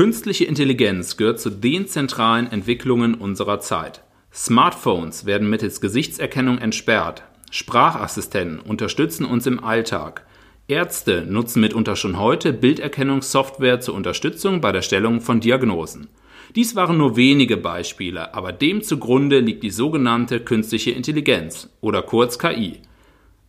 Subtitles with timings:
[0.00, 4.02] Künstliche Intelligenz gehört zu den zentralen Entwicklungen unserer Zeit.
[4.32, 7.22] Smartphones werden mittels Gesichtserkennung entsperrt.
[7.50, 10.24] Sprachassistenten unterstützen uns im Alltag.
[10.68, 16.08] Ärzte nutzen mitunter schon heute Bilderkennungssoftware zur Unterstützung bei der Stellung von Diagnosen.
[16.56, 22.38] Dies waren nur wenige Beispiele, aber dem zugrunde liegt die sogenannte künstliche Intelligenz oder kurz
[22.38, 22.80] KI.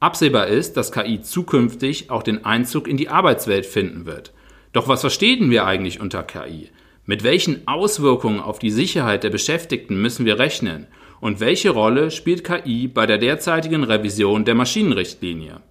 [0.02, 4.33] Absehbar ist, dass KI zukünftig auch den Einzug in die Arbeitswelt finden wird.
[4.73, 6.70] Doch was verstehen wir eigentlich unter KI?
[7.05, 10.88] Mit welchen Auswirkungen auf die Sicherheit der Beschäftigten müssen wir rechnen?
[11.20, 15.61] Und welche Rolle spielt KI bei der derzeitigen Revision der Maschinenrichtlinie?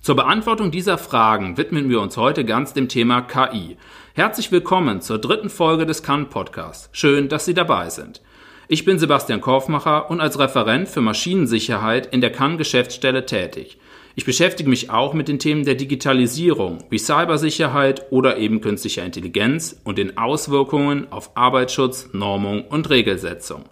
[0.00, 3.76] Zur Beantwortung dieser Fragen widmen wir uns heute ganz dem Thema KI.
[4.14, 6.88] Herzlich willkommen zur dritten Folge des Kann Podcasts.
[6.92, 8.22] Schön, dass Sie dabei sind.
[8.68, 13.78] Ich bin Sebastian Korfmacher und als Referent für Maschinensicherheit in der Kann Geschäftsstelle tätig.
[14.18, 19.78] Ich beschäftige mich auch mit den Themen der Digitalisierung wie Cybersicherheit oder eben künstlicher Intelligenz
[19.84, 23.66] und den Auswirkungen auf Arbeitsschutz, Normung und Regelsetzung.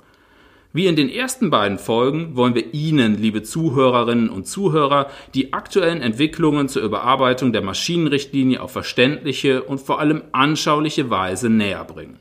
[0.75, 6.03] Wie in den ersten beiden Folgen wollen wir Ihnen, liebe Zuhörerinnen und Zuhörer, die aktuellen
[6.03, 12.19] Entwicklungen zur Überarbeitung der Maschinenrichtlinie auf verständliche und vor allem anschauliche Weise näher bringen.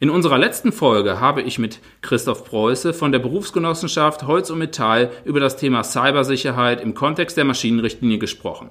[0.00, 5.10] In unserer letzten Folge habe ich mit Christoph Preuße von der Berufsgenossenschaft Holz und Metall
[5.24, 8.70] über das Thema Cybersicherheit im Kontext der Maschinenrichtlinie gesprochen.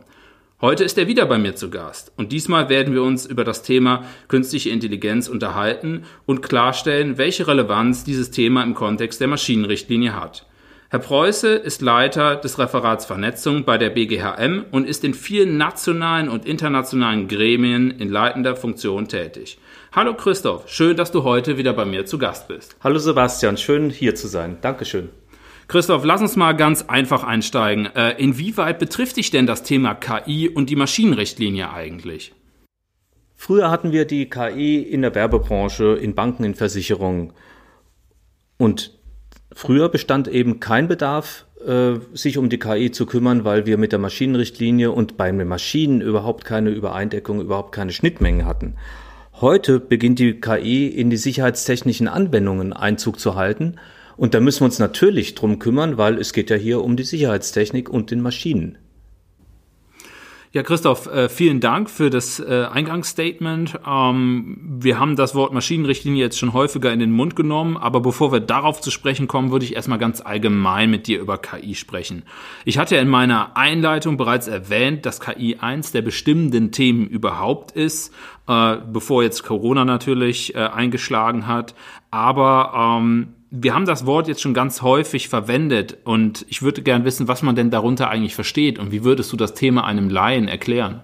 [0.61, 3.61] Heute ist er wieder bei mir zu Gast und diesmal werden wir uns über das
[3.61, 10.45] Thema künstliche Intelligenz unterhalten und klarstellen, welche Relevanz dieses Thema im Kontext der Maschinenrichtlinie hat.
[10.89, 16.29] Herr Preuße ist Leiter des Referats Vernetzung bei der BGHM und ist in vielen nationalen
[16.29, 19.57] und internationalen Gremien in leitender Funktion tätig.
[19.97, 22.75] Hallo Christoph, schön, dass du heute wieder bei mir zu Gast bist.
[22.83, 24.59] Hallo Sebastian, schön hier zu sein.
[24.61, 25.09] Dankeschön.
[25.67, 27.87] Christoph, lass uns mal ganz einfach einsteigen.
[27.87, 32.35] Äh, inwieweit betrifft dich denn das Thema KI und die Maschinenrichtlinie eigentlich?
[33.35, 37.33] Früher hatten wir die KI in der Werbebranche, in Banken, in Versicherungen.
[38.59, 38.99] Und
[39.51, 43.93] Früher bestand eben kein Bedarf, äh, sich um die KI zu kümmern, weil wir mit
[43.93, 48.75] der Maschinenrichtlinie und bei den Maschinen überhaupt keine Übereindeckung, überhaupt keine Schnittmengen hatten.
[49.39, 53.75] Heute beginnt die KI in die sicherheitstechnischen Anwendungen Einzug zu halten.
[54.15, 57.03] Und da müssen wir uns natürlich drum kümmern, weil es geht ja hier um die
[57.03, 58.79] Sicherheitstechnik und den Maschinen.
[60.53, 63.79] Ja, Christoph, äh, vielen Dank für das äh, Eingangsstatement.
[63.85, 68.31] Ähm, wir haben das Wort Maschinenrichtlinie jetzt schon häufiger in den Mund genommen, aber bevor
[68.31, 72.23] wir darauf zu sprechen kommen, würde ich erstmal ganz allgemein mit dir über KI sprechen.
[72.63, 77.71] Ich hatte ja in meiner Einleitung bereits erwähnt, dass KI eins der bestimmenden Themen überhaupt
[77.73, 78.13] ist,
[78.47, 81.75] äh, bevor jetzt Corona natürlich eingeschlagen hat.
[82.09, 87.05] Aber ähm, wir haben das Wort jetzt schon ganz häufig verwendet und ich würde gern
[87.05, 90.47] wissen, was man denn darunter eigentlich versteht und wie würdest du das Thema einem Laien
[90.47, 91.01] erklären?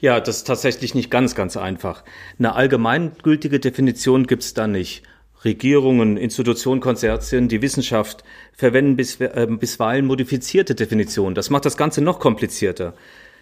[0.00, 2.04] Ja, das ist tatsächlich nicht ganz, ganz einfach.
[2.38, 5.02] Eine allgemeingültige Definition gibt es da nicht.
[5.44, 11.34] Regierungen, Institutionen, Konsortien, die Wissenschaft verwenden äh, bisweilen modifizierte Definitionen.
[11.34, 12.94] Das macht das Ganze noch komplizierter.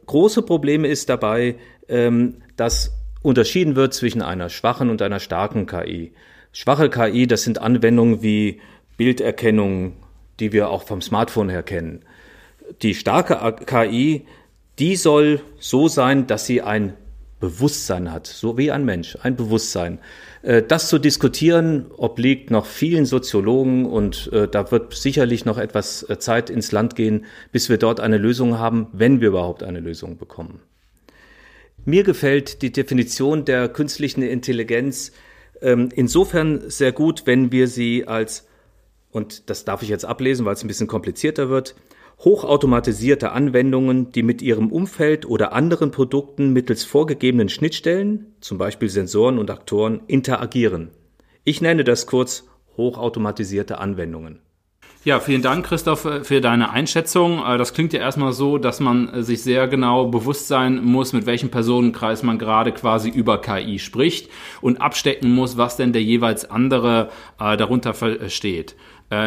[0.07, 1.57] Große Probleme ist dabei,
[1.89, 2.93] ähm, dass
[3.23, 6.13] unterschieden wird zwischen einer schwachen und einer starken KI.
[6.61, 8.61] Schwache KI, das sind Anwendungen wie
[8.97, 9.93] Bilderkennung,
[10.41, 12.01] die wir auch vom Smartphone her kennen.
[12.83, 14.27] Die starke KI,
[14.81, 16.95] die soll so sein, dass sie ein
[17.39, 20.01] Bewusstsein hat, so wie ein Mensch, ein Bewusstsein.
[20.43, 26.11] Äh, das zu diskutieren obliegt noch vielen Soziologen und äh, da wird sicherlich noch etwas
[26.11, 29.79] äh, Zeit ins Land gehen, bis wir dort eine Lösung haben, wenn wir überhaupt eine
[29.79, 30.61] Lösung bekommen.
[31.85, 35.13] Mir gefällt die Definition der künstlichen Intelligenz
[35.63, 38.47] ähm, insofern sehr gut, wenn wir sie als,
[39.11, 41.75] und das darf ich jetzt ablesen, weil es ein bisschen komplizierter wird,
[42.21, 49.39] hochautomatisierte Anwendungen, die mit ihrem Umfeld oder anderen Produkten mittels vorgegebenen Schnittstellen, zum Beispiel Sensoren
[49.39, 50.91] und Aktoren, interagieren.
[51.45, 52.45] Ich nenne das kurz
[52.77, 54.41] hochautomatisierte Anwendungen.
[55.05, 57.41] Ja, vielen Dank, Christoph, für deine Einschätzung.
[57.47, 61.13] Äh, das klingt ja erstmal so, dass man äh, sich sehr genau bewusst sein muss,
[61.13, 64.29] mit welchem Personenkreis man gerade quasi über KI spricht
[64.61, 68.75] und abstecken muss, was denn der jeweils andere äh, darunter versteht.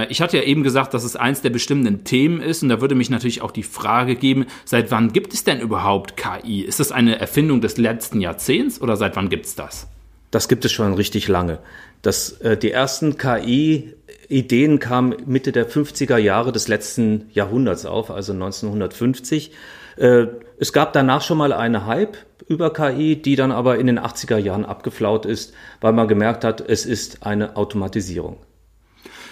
[0.10, 2.94] Ich hatte ja eben gesagt, dass es eins der bestimmenden Themen ist und da würde
[2.94, 6.62] mich natürlich auch die Frage geben, seit wann gibt es denn überhaupt KI?
[6.62, 9.88] Ist das eine Erfindung des letzten Jahrzehnts oder seit wann gibt es das?
[10.32, 11.60] Das gibt es schon richtig lange.
[12.02, 18.32] Das, äh, die ersten KI-Ideen kamen Mitte der 50er Jahre des letzten Jahrhunderts auf, also
[18.32, 19.52] 1950.
[19.98, 22.18] Äh, es gab danach schon mal eine Hype
[22.48, 26.62] über KI, die dann aber in den 80er Jahren abgeflaut ist, weil man gemerkt hat,
[26.62, 28.38] es ist eine Automatisierung.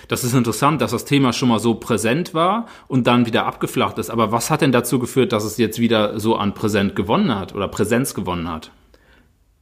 [0.10, 4.00] Das ist interessant, dass das Thema schon mal so präsent war und dann wieder abgeflacht
[4.00, 4.10] ist.
[4.10, 7.54] Aber was hat denn dazu geführt, dass es jetzt wieder so an Präsent gewonnen hat
[7.54, 8.72] oder Präsenz gewonnen hat?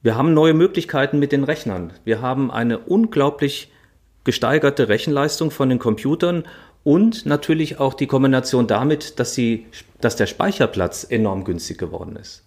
[0.07, 1.91] Wir haben neue Möglichkeiten mit den Rechnern.
[2.05, 3.73] Wir haben eine unglaublich
[4.23, 6.45] gesteigerte Rechenleistung von den Computern
[6.85, 9.65] und natürlich auch die Kombination damit, dass, sie,
[9.99, 12.45] dass der Speicherplatz enorm günstig geworden ist.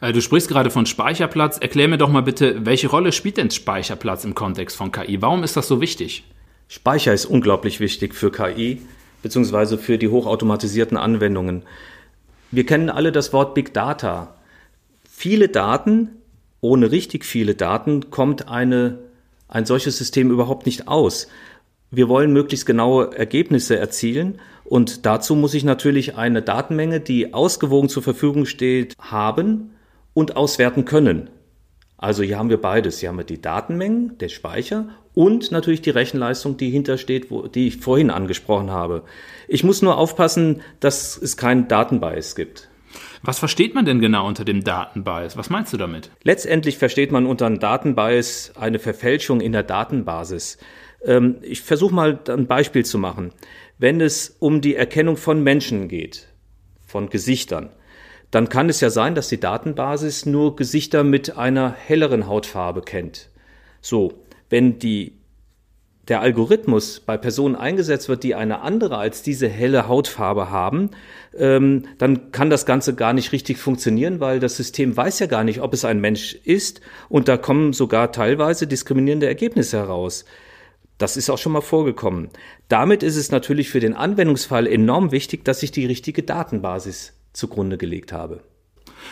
[0.00, 1.58] Äh, du sprichst gerade von Speicherplatz.
[1.58, 5.22] Erklär mir doch mal bitte, welche Rolle spielt denn Speicherplatz im Kontext von KI?
[5.22, 6.24] Warum ist das so wichtig?
[6.66, 8.82] Speicher ist unglaublich wichtig für KI
[9.22, 11.62] beziehungsweise für die hochautomatisierten Anwendungen.
[12.50, 14.34] Wir kennen alle das Wort Big Data.
[15.08, 16.10] Viele Daten,
[16.66, 18.98] ohne richtig viele Daten, kommt eine,
[19.48, 21.28] ein solches System überhaupt nicht aus.
[21.90, 27.88] Wir wollen möglichst genaue Ergebnisse erzielen und dazu muss ich natürlich eine Datenmenge, die ausgewogen
[27.88, 29.70] zur Verfügung steht, haben
[30.12, 31.30] und auswerten können.
[31.98, 32.98] Also hier haben wir beides.
[32.98, 37.68] Hier haben wir die Datenmengen, der Speicher und natürlich die Rechenleistung, die hintersteht, wo, die
[37.68, 39.04] ich vorhin angesprochen habe.
[39.48, 42.68] Ich muss nur aufpassen, dass es keinen Datenbias gibt.
[43.22, 45.36] Was versteht man denn genau unter dem Datenbias?
[45.36, 46.10] Was meinst du damit?
[46.22, 50.58] Letztendlich versteht man unter einem Datenbias eine Verfälschung in der Datenbasis.
[51.04, 53.32] Ähm, ich versuche mal ein Beispiel zu machen.
[53.78, 56.28] Wenn es um die Erkennung von Menschen geht,
[56.86, 57.70] von Gesichtern,
[58.30, 63.30] dann kann es ja sein, dass die Datenbasis nur Gesichter mit einer helleren Hautfarbe kennt.
[63.80, 64.14] So,
[64.50, 65.12] wenn die,
[66.08, 70.90] der Algorithmus bei Personen eingesetzt wird, die eine andere als diese helle Hautfarbe haben,
[71.36, 75.42] ähm, dann kann das Ganze gar nicht richtig funktionieren, weil das System weiß ja gar
[75.42, 80.24] nicht, ob es ein Mensch ist und da kommen sogar teilweise diskriminierende Ergebnisse heraus.
[80.98, 82.30] Das ist auch schon mal vorgekommen.
[82.68, 87.76] Damit ist es natürlich für den Anwendungsfall enorm wichtig, dass ich die richtige Datenbasis zugrunde
[87.76, 88.42] gelegt habe.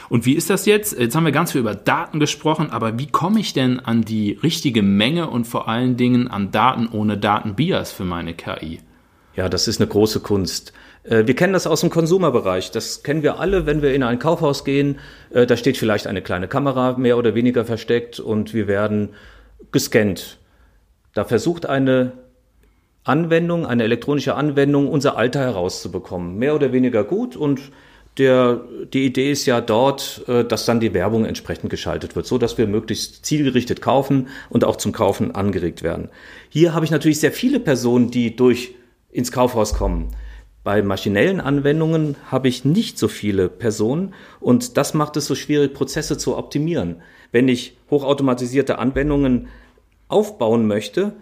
[0.08, 0.99] Und wie ist das jetzt?
[0.99, 4.38] Jetzt haben wir ganz viel über Daten gesprochen, aber wie komme ich denn an die
[4.43, 8.81] richtige Menge und vor allen Dingen an Daten ohne Datenbias für meine KI?
[9.37, 10.73] Ja, das ist eine große Kunst.
[11.05, 12.70] Äh, wir kennen das aus dem Konsumerbereich.
[12.70, 14.99] Das kennen wir alle, wenn wir in ein Kaufhaus gehen.
[15.31, 19.11] Äh, da steht vielleicht eine kleine Kamera mehr oder weniger versteckt und wir werden
[19.73, 20.38] gescannt.
[21.14, 22.12] Da versucht eine
[23.05, 26.38] Anwendung, eine elektronische Anwendung, unser Alter herauszubekommen.
[26.38, 27.61] Mehr oder weniger gut und
[28.19, 28.62] der,
[28.93, 32.58] die Idee ist ja dort, äh, dass dann die Werbung entsprechend geschaltet wird, so dass
[32.58, 36.11] wir möglichst zielgerichtet kaufen und auch zum Kaufen angeregt werden.
[36.49, 38.75] Hier habe ich natürlich sehr viele Personen, die durch
[39.11, 40.14] ins Kaufhaus kommen.
[40.62, 45.75] Bei maschinellen Anwendungen habe ich nicht so viele Personen und das macht es so schwierig,
[45.75, 47.02] Prozesse zu optimieren.
[47.32, 49.49] Wenn ich hochautomatisierte Anwendungen
[50.08, 51.12] aufbauen möchte,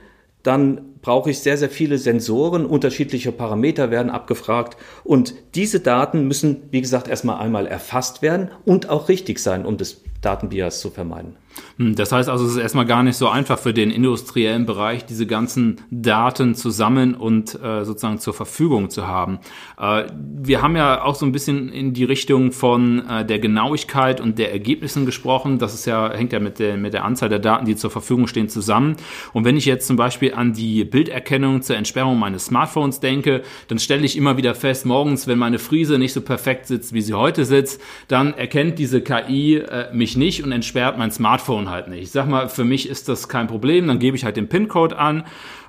[0.43, 4.77] dann brauche ich sehr, sehr viele Sensoren, unterschiedliche Parameter werden abgefragt.
[5.05, 9.77] Und diese Daten müssen, wie gesagt, erstmal einmal erfasst werden und auch richtig sein, um
[9.77, 11.37] das Datenbias zu vermeiden.
[11.79, 15.05] Hm, das heißt also, es ist erstmal gar nicht so einfach für den industriellen Bereich,
[15.05, 19.39] diese ganzen Daten zu sammeln und äh, sozusagen zur Verfügung zu haben.
[19.79, 24.21] Äh, wir haben ja auch so ein bisschen in die Richtung von äh, der Genauigkeit
[24.21, 25.59] und der Ergebnissen gesprochen.
[25.59, 28.27] Das ist ja, hängt ja mit der, mit der Anzahl der Daten, die zur Verfügung
[28.27, 28.97] stehen, zusammen.
[29.33, 33.79] Und wenn ich jetzt zum Beispiel an die Bilderkennung zur Entsperrung meines Smartphones denke, dann
[33.79, 37.15] stelle ich immer wieder fest, morgens, wenn meine Frise nicht so perfekt sitzt, wie sie
[37.15, 42.03] heute sitzt, dann erkennt diese KI äh, mich nicht und entsperrt mein Smartphone halt nicht.
[42.03, 44.99] Ich sag mal, für mich ist das kein Problem, dann gebe ich halt den PIN-Code
[44.99, 45.25] an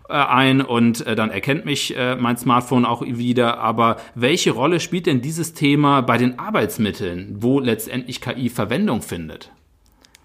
[0.09, 3.59] äh, ein und äh, dann erkennt mich äh, mein Smartphone auch wieder.
[3.59, 9.51] Aber welche Rolle spielt denn dieses Thema bei den Arbeitsmitteln, wo letztendlich KI Verwendung findet?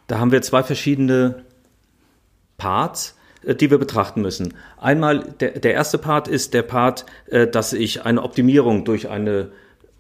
[0.08, 1.44] Da haben wir zwei verschiedene
[2.56, 3.14] Parts
[3.44, 4.54] die wir betrachten müssen.
[4.78, 7.06] Einmal, der, der erste Part ist der Part,
[7.52, 9.52] dass ich eine Optimierung durch eine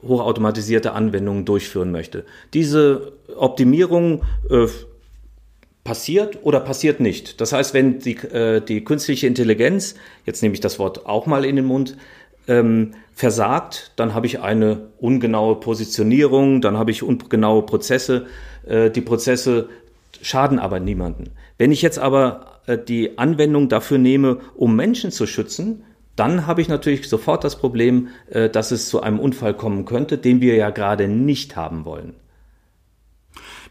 [0.06, 2.24] hochautomatisierte Anwendung durchführen möchte.
[2.54, 4.66] Diese Optimierung äh,
[5.84, 7.40] passiert oder passiert nicht.
[7.40, 9.94] Das heißt, wenn die, äh, die künstliche Intelligenz,
[10.26, 11.96] jetzt nehme ich das Wort auch mal in den Mund,
[12.46, 18.26] ähm, versagt, dann habe ich eine ungenaue Positionierung, dann habe ich ungenaue Prozesse.
[18.66, 19.68] Äh, die Prozesse
[20.22, 21.30] schaden aber niemanden.
[21.58, 25.84] Wenn ich jetzt aber äh, die Anwendung dafür nehme, um Menschen zu schützen,
[26.18, 30.18] dann habe ich natürlich sofort das Problem, äh, dass es zu einem Unfall kommen könnte,
[30.18, 32.14] den wir ja gerade nicht haben wollen.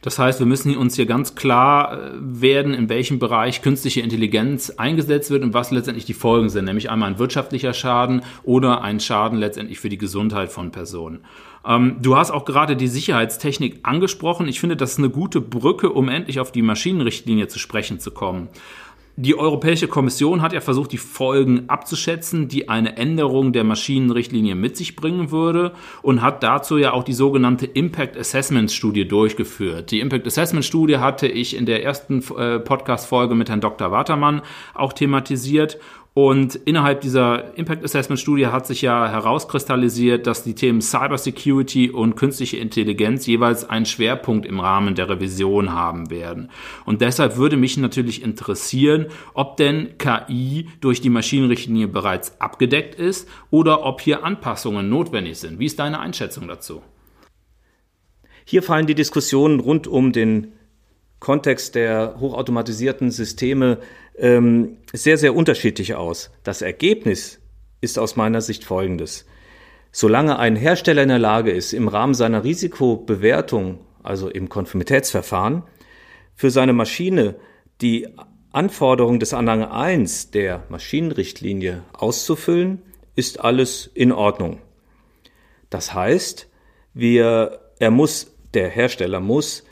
[0.01, 4.69] Das heißt, wir müssen uns hier ganz klar äh, werden, in welchem Bereich künstliche Intelligenz
[4.69, 8.99] eingesetzt wird und was letztendlich die Folgen sind, nämlich einmal ein wirtschaftlicher Schaden oder ein
[8.99, 11.25] Schaden letztendlich für die Gesundheit von Personen.
[11.65, 14.47] Ähm, du hast auch gerade die Sicherheitstechnik angesprochen.
[14.47, 18.11] Ich finde, das ist eine gute Brücke, um endlich auf die Maschinenrichtlinie zu sprechen zu
[18.11, 18.49] kommen.
[19.19, 24.77] Die Europäische Kommission hat ja versucht, die Folgen abzuschätzen, die eine Änderung der Maschinenrichtlinie mit
[24.77, 29.89] sich bringen würde und hat dazu ja auch die sogenannte Impact Assessment Studie durchgeführt.
[29.89, 33.89] Die Impact Assessment Studie hatte ich in der ersten äh, Podcast-Folge mit Herrn Dr.
[33.89, 34.43] Watermann
[34.75, 35.79] auch thematisiert
[36.17, 42.15] Und innerhalb dieser Impact Assessment Studie hat sich ja herauskristallisiert, dass die Themen Cybersecurity und
[42.15, 46.49] künstliche Intelligenz jeweils einen Schwerpunkt im Rahmen der Revision haben werden.
[46.85, 53.29] Und deshalb würde mich natürlich interessieren, ob denn KI durch die Maschinenrichtlinie bereits abgedeckt ist
[53.51, 55.59] oder ob hier Anpassungen notwendig sind.
[55.59, 56.81] Wie ist deine Einschätzung dazu?
[58.43, 60.53] Hier fallen die Diskussionen rund um den
[61.19, 63.79] Kontext der hochautomatisierten Systeme
[64.17, 66.31] ähm, sehr, sehr unterschiedlich aus.
[66.43, 67.39] Das Ergebnis
[67.81, 69.25] ist aus meiner Sicht folgendes.
[69.91, 75.63] Solange ein Hersteller in der Lage ist, im Rahmen seiner Risikobewertung, also im Konformitätsverfahren,
[76.35, 77.35] für seine Maschine
[77.81, 78.07] die
[78.51, 82.81] Anforderungen des Anhang 1 der Maschinenrichtlinie auszufüllen,
[83.15, 84.59] ist alles in Ordnung.
[85.69, 86.47] Das heißt,
[86.93, 89.63] wir, er muss, der Hersteller muss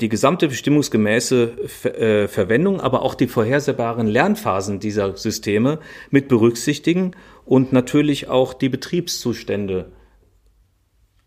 [0.00, 1.52] die gesamte bestimmungsgemäße
[1.84, 5.78] äh, Verwendung, aber auch die vorhersehbaren Lernphasen dieser Systeme
[6.10, 7.12] mit berücksichtigen
[7.44, 9.92] und natürlich auch die Betriebszustände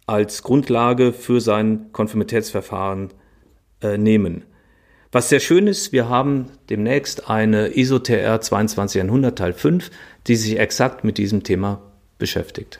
[0.05, 3.09] als Grundlage für sein Konformitätsverfahren
[3.81, 4.45] äh, nehmen.
[5.11, 9.89] Was sehr schön ist, wir haben demnächst eine ISO TR 22100 Teil 5,
[10.27, 11.81] die sich exakt mit diesem Thema
[12.19, 12.79] beschäftigt.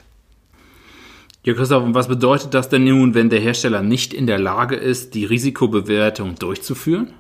[1.50, 4.76] Ja, Christoph, und was bedeutet das denn nun, wenn der Hersteller nicht in der Lage
[4.76, 7.16] ist, die Risikobewertung durchzuführen?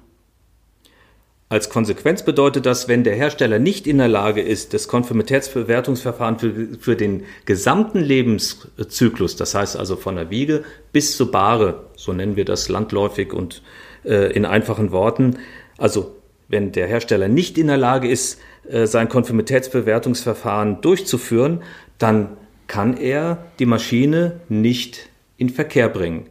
[1.49, 6.53] Als Konsequenz bedeutet das, wenn der Hersteller nicht in der Lage ist, das Konformitätsbewertungsverfahren für,
[6.79, 12.35] für den gesamten Lebenszyklus, das heißt also von der Wiege bis zur Bahre, so nennen
[12.35, 13.63] wir das landläufig und
[14.05, 15.39] äh, in einfachen Worten,
[15.79, 16.15] also
[16.49, 21.63] wenn der Hersteller nicht in der Lage ist, äh, sein Konformitätsbewertungsverfahren durchzuführen,
[21.97, 22.37] dann
[22.69, 26.27] kann er die Maschine nicht in Verkehr bringen.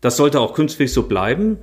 [0.00, 1.58] Das sollte auch künftig so bleiben,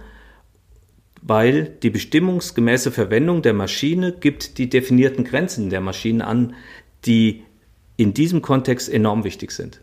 [1.22, 6.54] weil die bestimmungsgemäße Verwendung der Maschine gibt die definierten Grenzen der Maschine an,
[7.06, 7.44] die
[7.98, 9.82] in diesem Kontext enorm wichtig sind.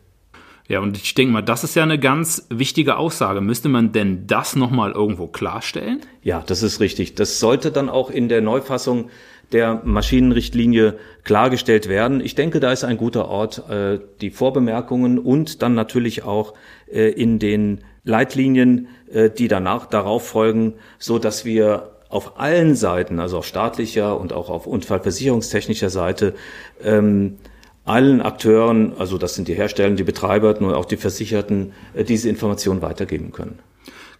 [0.69, 3.41] Ja, und ich denke mal, das ist ja eine ganz wichtige Aussage.
[3.41, 6.03] Müsste man denn das nochmal irgendwo klarstellen?
[6.23, 7.17] Ja, das ist richtig.
[7.17, 9.11] Das sollte dann auch in der Neufassung
[9.53, 12.21] der Maschinenrichtlinie klargestellt werden.
[12.21, 16.55] Ich denke, da ist ein guter Ort, äh, die Vorbemerkungen und dann natürlich auch
[16.91, 23.21] äh, in den Leitlinien, äh, die danach darauf folgen, so dass wir auf allen Seiten,
[23.21, 26.35] also auf staatlicher und auch auf unfallversicherungstechnischer Seite,
[26.83, 27.39] ähm,
[27.85, 32.29] allen Akteuren, also das sind die Hersteller, die Betreiber und auch die Versicherten, äh, diese
[32.29, 33.59] Informationen weitergeben können.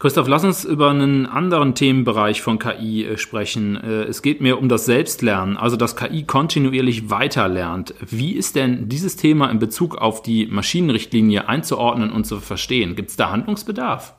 [0.01, 3.77] Christoph, lass uns über einen anderen Themenbereich von KI äh, sprechen.
[3.77, 7.95] Äh, es geht mir um das Selbstlernen, also dass KI kontinuierlich weiterlernt.
[8.01, 12.97] Wie ist denn dieses Thema in Bezug auf die Maschinenrichtlinie einzuordnen und zu verstehen?
[12.97, 14.15] Gibt es da Handlungsbedarf?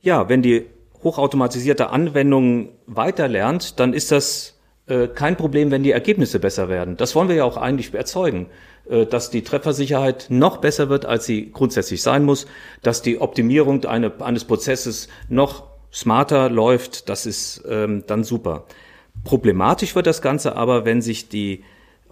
[0.00, 0.64] Ja, wenn die
[1.02, 6.96] hochautomatisierte Anwendung weiterlernt, dann ist das äh, kein Problem, wenn die Ergebnisse besser werden.
[6.96, 8.46] Das wollen wir ja auch eigentlich erzeugen.
[8.88, 12.46] Äh, dass die Treffersicherheit noch besser wird, als sie grundsätzlich sein muss,
[12.82, 18.64] dass die Optimierung eine, eines Prozesses noch smarter läuft, das ist ähm, dann super.
[19.24, 21.62] Problematisch wird das Ganze aber, wenn sich die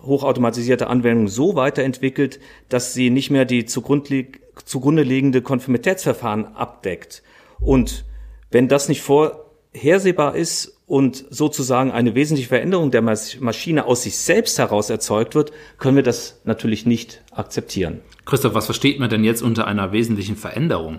[0.03, 4.27] hochautomatisierte Anwendung so weiterentwickelt, dass sie nicht mehr die zugrunde,
[4.65, 7.23] zugrunde liegende Konformitätsverfahren abdeckt.
[7.59, 8.05] Und
[8.51, 14.59] wenn das nicht vorhersehbar ist und sozusagen eine wesentliche Veränderung der Maschine aus sich selbst
[14.59, 18.01] heraus erzeugt wird, können wir das natürlich nicht akzeptieren.
[18.25, 20.99] Christoph, was versteht man denn jetzt unter einer wesentlichen Veränderung?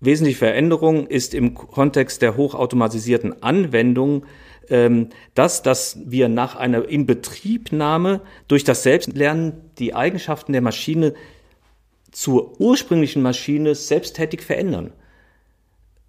[0.00, 4.24] Wesentliche Veränderung ist im Kontext der hochautomatisierten Anwendung
[4.70, 11.12] ähm, das, dass wir nach einer Inbetriebnahme durch das Selbstlernen die Eigenschaften der Maschine
[12.10, 14.94] zur ursprünglichen Maschine selbsttätig verändern.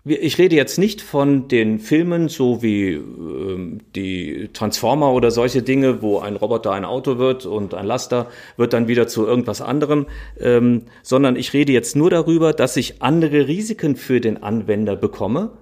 [0.07, 6.03] Ich rede jetzt nicht von den Filmen, so wie ähm, die Transformer oder solche Dinge,
[6.03, 10.05] wo ein Roboter ein Auto wird und ein Laster wird dann wieder zu irgendwas anderem,
[10.39, 15.53] ähm, sondern ich rede jetzt nur darüber, dass ich andere Risiken für den Anwender bekomme.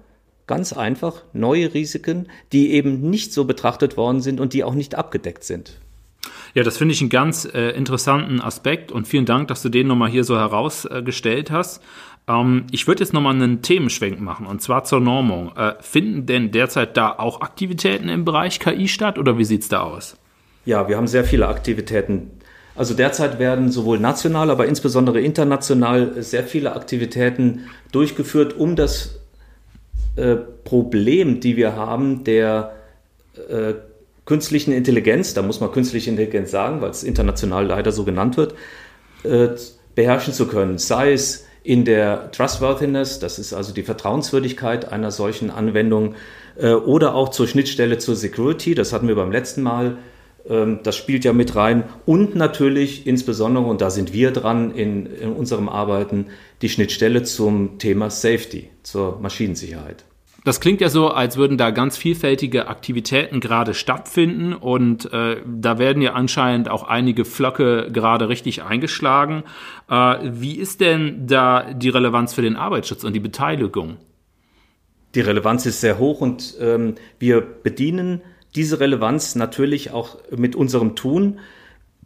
[0.46, 4.94] Ganz einfach neue Risiken, die eben nicht so betrachtet worden sind und die auch nicht
[4.94, 5.80] abgedeckt sind.
[6.54, 9.86] Ja, das finde ich einen ganz äh, interessanten Aspekt und vielen Dank, dass du den
[9.86, 11.82] nochmal hier so herausgestellt äh, hast.
[12.28, 15.52] Ähm, ich würde jetzt nochmal einen Themenschwenk machen und zwar zur Normung.
[15.56, 19.68] Äh, finden denn derzeit da auch Aktivitäten im Bereich KI statt oder wie sieht es
[19.68, 20.16] da aus?
[20.64, 22.30] Ja, wir haben sehr viele Aktivitäten.
[22.76, 29.20] Also derzeit werden sowohl national, aber insbesondere international sehr viele Aktivitäten durchgeführt, um das
[30.16, 32.74] äh, Problem, die wir haben, der
[33.48, 33.74] äh,
[34.24, 38.54] künstlichen Intelligenz, da muss man künstliche Intelligenz sagen, weil es international leider so genannt wird,
[39.22, 39.48] äh,
[39.94, 40.78] beherrschen zu können.
[40.78, 46.14] Sei es in der Trustworthiness, das ist also die Vertrauenswürdigkeit einer solchen Anwendung,
[46.56, 49.96] äh, oder auch zur Schnittstelle zur Security, das hatten wir beim letzten Mal
[50.48, 51.84] Ähm, das spielt ja mit rein.
[52.06, 56.26] Und natürlich insbesondere, und da sind wir dran in, in unserem Arbeiten,
[56.62, 60.04] die Schnittstelle zum Thema Safety, zur Maschinensicherheit.
[60.44, 65.78] Das klingt ja so, als würden da ganz vielfältige Aktivitäten gerade stattfinden und äh, da
[65.78, 69.44] werden ja anscheinend auch einige Flöcke gerade richtig eingeschlagen.
[69.88, 73.96] Äh, wie ist denn da die Relevanz für den Arbeitsschutz und die Beteiligung?
[75.14, 78.20] Die Relevanz ist sehr hoch und ähm, wir bedienen
[78.54, 81.38] diese Relevanz natürlich auch mit unserem Tun.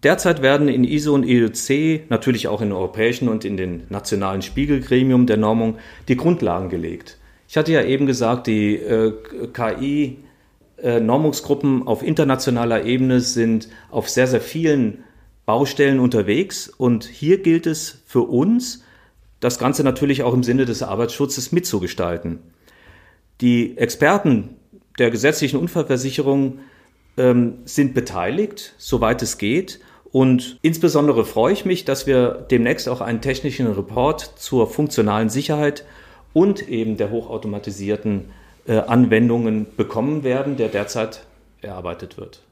[0.05, 5.27] Derzeit werden in ISO und EUC, natürlich auch in europäischen und in den nationalen Spiegelgremium
[5.27, 7.18] der Normung, die Grundlagen gelegt.
[7.49, 9.15] Ich hatte ja eben gesagt, die äh,
[9.55, 10.19] KI
[10.77, 15.03] äh, Normungsgruppen auf internationaler Ebene sind auf sehr, sehr vielen
[15.47, 18.85] Baustellen unterwegs und hier gilt es für uns,
[19.41, 22.41] das Ganze natürlich auch im Sinne des Arbeitsschutzes mitzugestalten.
[23.41, 24.57] Die Experten
[24.99, 26.59] der gesetzlichen Unfallversicherung
[27.17, 29.81] ähm, sind beteiligt, soweit es geht.
[30.11, 35.85] Und insbesondere freue ich mich, dass wir demnächst auch einen technischen Report zur funktionalen Sicherheit
[36.33, 38.31] und eben der hochautomatisierten
[38.67, 41.25] äh, Anwendungen bekommen werden, der derzeit
[41.63, 42.43] erarbeitet wird.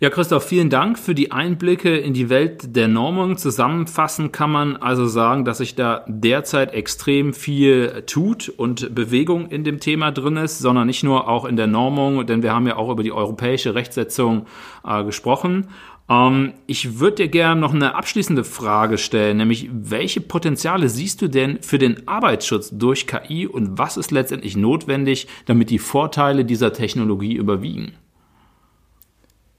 [0.00, 3.36] Ja, Christoph, vielen Dank für die Einblicke in die Welt der Normung.
[3.36, 9.64] Zusammenfassend kann man also sagen, dass sich da derzeit extrem viel tut und Bewegung in
[9.64, 12.76] dem Thema drin ist, sondern nicht nur auch in der Normung, denn wir haben ja
[12.76, 14.46] auch über die europäische Rechtsetzung
[14.86, 15.68] äh, gesprochen.
[16.08, 21.28] Ähm, ich würde dir gerne noch eine abschließende Frage stellen, nämlich welche Potenziale siehst du
[21.28, 26.72] denn für den Arbeitsschutz durch KI und was ist letztendlich notwendig, damit die Vorteile dieser
[26.72, 27.92] Technologie überwiegen?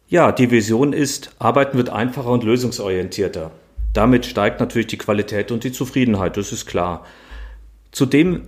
[0.08, 3.52] Ja, die Vision ist, Arbeiten wird einfacher und lösungsorientierter.
[3.94, 7.06] Damit steigt natürlich die Qualität und die Zufriedenheit, das ist klar.
[7.92, 8.42] Zudem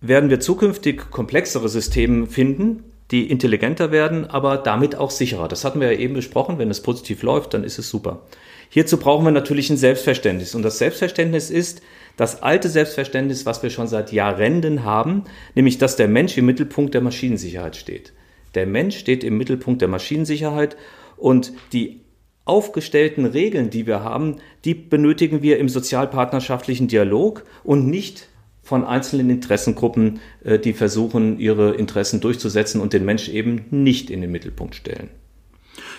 [0.00, 5.48] werden wir zukünftig komplexere Systeme finden, die intelligenter werden, aber damit auch sicherer.
[5.48, 6.58] Das hatten wir ja eben besprochen.
[6.58, 8.22] Wenn es positiv läuft, dann ist es super.
[8.70, 10.54] Hierzu brauchen wir natürlich ein Selbstverständnis.
[10.54, 11.82] Und das Selbstverständnis ist
[12.16, 15.24] das alte Selbstverständnis, was wir schon seit Jahrenden haben,
[15.54, 18.12] nämlich dass der Mensch im Mittelpunkt der Maschinensicherheit steht.
[18.54, 20.76] Der Mensch steht im Mittelpunkt der Maschinensicherheit
[21.16, 22.00] und die
[22.44, 28.28] aufgestellten Regeln, die wir haben, die benötigen wir im sozialpartnerschaftlichen Dialog und nicht
[28.64, 34.20] von einzelnen Interessengruppen, äh, die versuchen, ihre Interessen durchzusetzen und den Mensch eben nicht in
[34.20, 35.10] den Mittelpunkt stellen.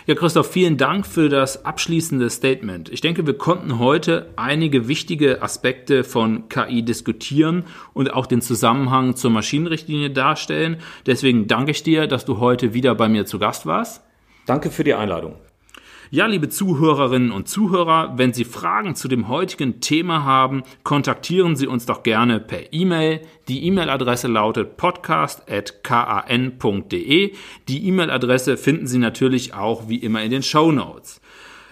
[0.07, 2.89] Ja, Christoph, vielen Dank für das abschließende Statement.
[2.89, 9.15] Ich denke, wir konnten heute einige wichtige Aspekte von KI diskutieren und auch den Zusammenhang
[9.15, 10.77] zur Maschinenrichtlinie darstellen.
[11.07, 14.03] Deswegen danke ich dir, dass du heute wieder bei mir zu Gast warst.
[14.45, 15.35] Danke für die Einladung.
[16.15, 21.67] Ja, liebe Zuhörerinnen und Zuhörer, wenn Sie Fragen zu dem heutigen Thema haben, kontaktieren Sie
[21.67, 23.19] uns doch gerne per E-Mail.
[23.49, 27.33] Die E-Mail-Adresse lautet podcast.kan.de.
[27.67, 31.19] Die E-Mail-Adresse finden Sie natürlich auch wie immer in den Show Notes.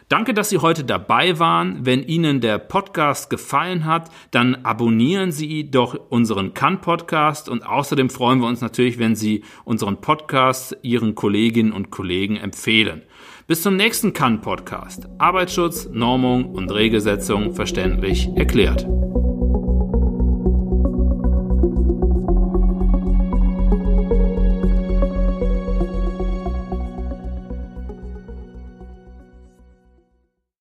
[0.10, 1.86] Danke, dass Sie heute dabei waren.
[1.86, 8.42] Wenn Ihnen der Podcast gefallen hat, dann abonnieren Sie doch unseren Kann-Podcast und außerdem freuen
[8.42, 13.04] wir uns natürlich, wenn Sie unseren Podcast Ihren Kolleginnen und Kollegen empfehlen.
[13.46, 15.10] Bis zum nächsten Kann-Podcast.
[15.18, 18.88] Arbeitsschutz, Normung und Regelsetzung verständlich erklärt.